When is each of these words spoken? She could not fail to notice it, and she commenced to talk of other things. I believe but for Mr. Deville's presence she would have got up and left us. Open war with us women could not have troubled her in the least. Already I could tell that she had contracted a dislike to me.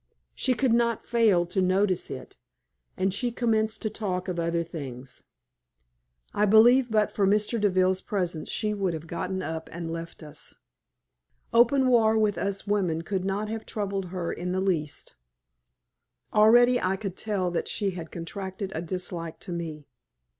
She 0.33 0.55
could 0.55 0.73
not 0.73 1.05
fail 1.05 1.45
to 1.45 1.61
notice 1.61 2.09
it, 2.09 2.35
and 2.97 3.13
she 3.13 3.31
commenced 3.31 3.83
to 3.83 3.89
talk 3.91 4.27
of 4.27 4.39
other 4.39 4.63
things. 4.63 5.25
I 6.33 6.47
believe 6.47 6.89
but 6.89 7.11
for 7.11 7.27
Mr. 7.27 7.61
Deville's 7.61 8.01
presence 8.01 8.49
she 8.49 8.73
would 8.73 8.95
have 8.95 9.05
got 9.05 9.29
up 9.43 9.69
and 9.71 9.91
left 9.91 10.23
us. 10.23 10.55
Open 11.53 11.85
war 11.85 12.17
with 12.17 12.39
us 12.39 12.65
women 12.65 13.03
could 13.03 13.23
not 13.23 13.47
have 13.49 13.63
troubled 13.63 14.05
her 14.05 14.33
in 14.33 14.53
the 14.53 14.59
least. 14.59 15.17
Already 16.33 16.81
I 16.81 16.95
could 16.95 17.15
tell 17.15 17.51
that 17.51 17.67
she 17.67 17.91
had 17.91 18.09
contracted 18.09 18.71
a 18.73 18.81
dislike 18.81 19.39
to 19.41 19.51
me. 19.51 19.85